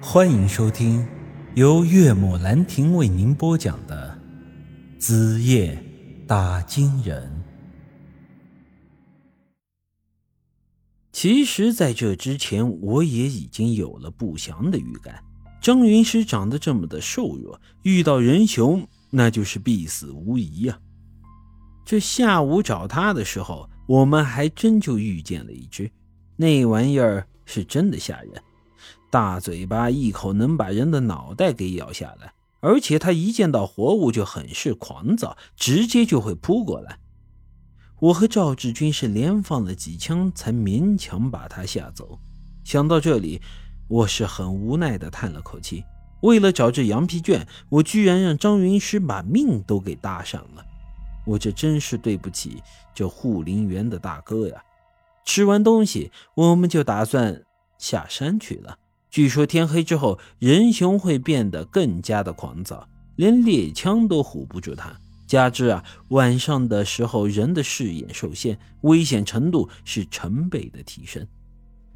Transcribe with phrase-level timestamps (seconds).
[0.00, 1.06] 欢迎收听
[1.54, 4.16] 由岳母兰亭为您播讲的
[5.00, 5.82] 《子夜
[6.26, 7.26] 打金人》。
[11.12, 15.24] 其实，在这之前，我也已经有了不祥的预感。
[15.62, 20.78] 张云师长得这么的瘦弱，遇到人熊，那就是必死无疑呀。
[21.86, 25.90] 这下午找他的时候，我们还真就遇见了一只，
[26.36, 28.42] 那玩意儿是真的吓人。
[29.16, 36.98] 大嘴巴一口能把人的脑袋给咬下来，而且他一见到活物就很是狂躁，直接就会扑过来。
[37.98, 42.18] 我和赵志军是连放了几枪，才勉强把他吓走。
[42.62, 43.40] 想到这里，
[43.88, 45.82] 我是很无奈的叹了口气。
[46.20, 50.62] 为了找这羊皮卷，我居然让张云师把命都给搭上了。
[51.24, 52.62] 我这真是对不起
[52.94, 54.62] 这护林员的大哥呀！
[55.24, 57.42] 吃完东西，我们就打算
[57.78, 58.76] 下山去了。
[59.10, 64.92] 据说天黑之后，人熊会变得更加的狂躁，连猎枪都唬不住它。
[65.26, 71.26] 加之啊，晚上的时候人的视野受限，危险程度是成倍的提升。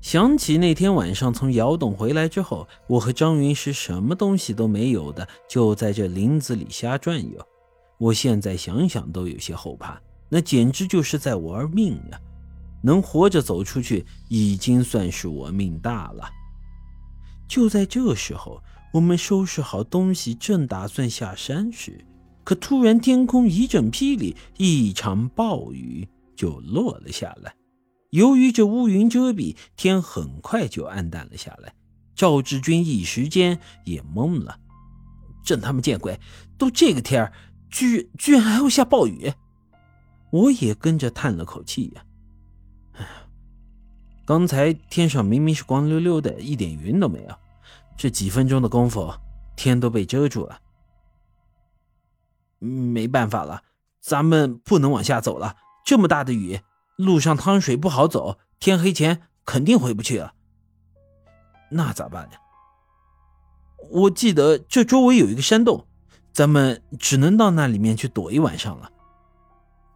[0.00, 7.44] 想起那天晚上从窑洞回来之后，我和张云石什么东西都没有的，就在这林子里瞎转悠。
[7.98, 12.20] 我现在想想都有些后怕，那简直就是在玩命啊！
[12.82, 16.30] 能活着走出去，已经算是我命大了。
[17.48, 22.04] 就在这时候，我们收拾好东西，正打算下山时，
[22.44, 27.54] 可突然天空一阵霹雳，一场暴雨就落了下来。
[28.10, 31.74] 由于这乌云遮蔽，天很快就暗淡了下来。
[32.14, 34.58] 赵志军一时间也懵了，
[35.44, 36.18] 真他妈见鬼！
[36.56, 37.32] 都这个天儿，
[37.68, 39.30] 居居然还会下暴雨！
[40.30, 42.05] 我也跟着叹了口气呀。
[44.26, 47.34] 刚才天上明明是光溜溜的，一点云都没有。
[47.96, 49.14] 这几分钟的功夫，
[49.54, 50.60] 天都被遮住了。
[52.58, 53.62] 没办法了，
[54.00, 55.54] 咱们不能往下走了。
[55.84, 56.60] 这么大的雨，
[56.96, 60.34] 路上汤水不好走，天黑前肯定回不去了。
[61.70, 62.40] 那咋办呀？
[63.88, 65.86] 我记得这周围有一个山洞，
[66.32, 68.90] 咱们只能到那里面去躲一晚上了。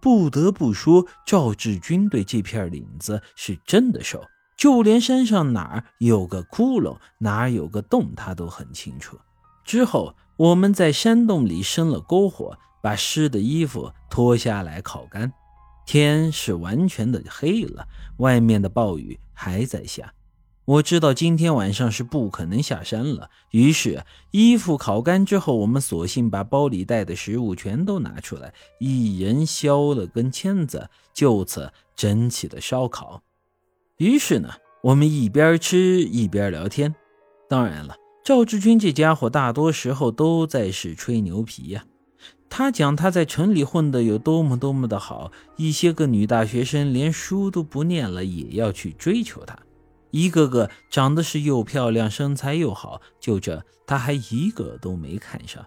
[0.00, 4.22] 不得不说，赵志军对这片岭子是真的熟，
[4.56, 9.18] 就连山上哪儿有个窟窿，哪儿有个洞，他都很清楚。
[9.64, 15.32] 之后，我们在山洞里生了篝火，把湿的衣服脱下来烤干。
[15.84, 17.86] 天是完全的黑了，
[18.18, 20.12] 外面的暴雨还在下。
[20.68, 33.22] 我知道今天晚上是不可能下山了，于是衣服烤干之后，我们索性把包里带的食物全都拿出来，一人削了根签子，就此整起了烧烤。
[33.96, 34.50] 于是呢，
[34.82, 36.94] 我们一边吃一边聊天。
[37.48, 41.86] 当然了，赵志军这家伙大多时候都在是吹牛皮呀。
[42.50, 49.58] 他讲他在城里混得有多么多么的好，一些个女大学生连书都不念了，也要去追求他。
[50.10, 55.66] 一个个长得是又漂亮，身材又好，就这他还一个都没看上。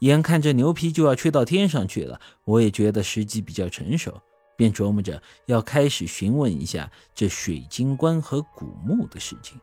[0.00, 4.20] 眼看着牛皮就要吹到天上去了，我也觉得时机比较成熟，
[4.56, 9.60] 便琢磨着要开始询问一下这水晶棺和古墓的事情。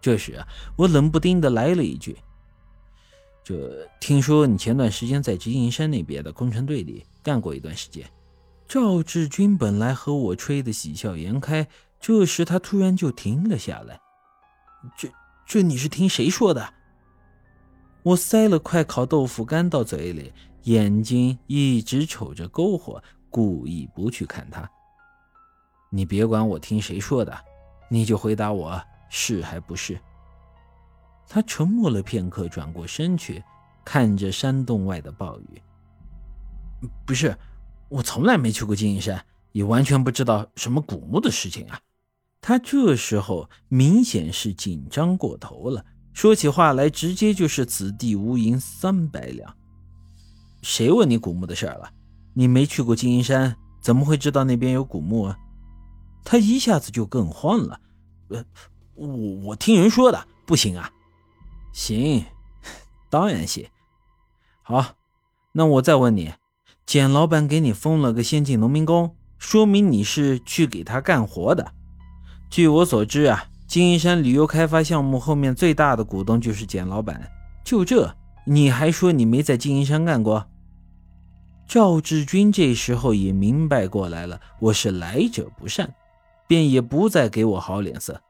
[0.00, 0.46] 这时啊，
[0.76, 2.16] 我冷不丁的来了一句
[3.42, 8.08] ：“这听说你前段时间在金银山那边的工程队里干过一段时间。”
[8.68, 11.66] 赵志军本来和我吹得喜笑颜开。
[12.00, 14.00] 这时，他突然就停了下来。
[14.96, 15.08] 这、
[15.44, 16.74] 这你是听谁说的？
[18.02, 20.32] 我塞了块烤豆腐干到嘴里，
[20.62, 24.70] 眼睛一直瞅着篝火，故意不去看他。
[25.90, 27.36] 你别管我听谁说的，
[27.90, 29.98] 你就回答我是还不是。
[31.28, 33.42] 他沉默了片刻，转过身去，
[33.84, 35.62] 看着山洞外的暴雨。
[37.04, 37.36] 不是，
[37.88, 39.22] 我从来没去过金银山，
[39.52, 41.78] 也完全不知道什么古墓的事情啊。
[42.48, 49.54] 他这时候明显是紧张过头了，说起话来直接就是“此地无银三百两”。
[50.64, 51.90] 谁问你古墓的事儿了？
[52.32, 55.38] 你没去过金银山，怎么会知道那边有古墓啊？
[56.24, 57.78] 他一下子就更慌了。
[58.28, 58.42] 呃，
[58.94, 59.06] 我
[59.44, 60.90] 我听人说的，不行啊。
[61.74, 62.24] 行，
[63.10, 63.68] 当然行。
[64.62, 64.94] 好，
[65.52, 66.32] 那我再问你，
[66.86, 71.74] 简老板给你封了个先进农民工，说明你是去给他干活的。
[72.50, 77.30] 据我所知啊，金银山旅游开发项目后面最大的股东就是简老板。
[77.62, 78.14] 就这，
[78.46, 80.48] 你还说你没在金银山干过？
[81.68, 85.94] 赵志军这时候也明白过来了，我是来者不善，
[86.46, 88.22] 便也不再给我好脸色。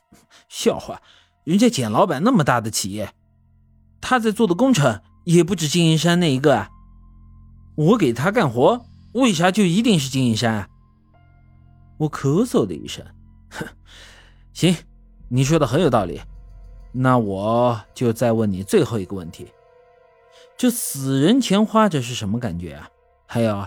[0.48, 1.02] 笑话，
[1.44, 3.12] 人家简老板那么大的企业，
[4.00, 6.70] 他在做的工程也不止金银山那一个啊。
[7.76, 10.70] 我给他干活，为啥就一定是金银山？
[11.98, 13.04] 我咳嗽了一声，
[13.58, 13.66] 哼，
[14.52, 14.76] 行，
[15.28, 16.20] 你说的很有道理。
[16.92, 19.48] 那我就再问你最后一个问题：
[20.56, 22.88] 这死人钱花着是什么感觉啊？
[23.26, 23.66] 还有，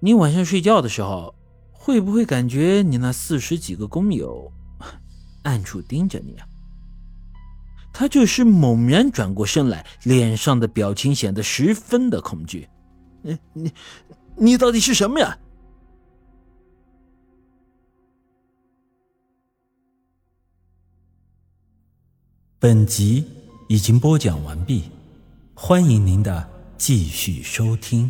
[0.00, 1.34] 你晚上睡觉的时候，
[1.72, 4.50] 会不会感觉你那四十几个工友
[5.42, 6.46] 暗处盯着你啊？
[7.92, 12.66] 他这时猛然转过身来，脸上的表情显得十分的恐惧。
[13.20, 13.72] 你你
[14.36, 15.36] 你到底是什么呀？
[22.62, 23.24] 本集
[23.66, 24.84] 已经播讲完毕，
[25.52, 26.48] 欢迎您的
[26.78, 28.08] 继续收听。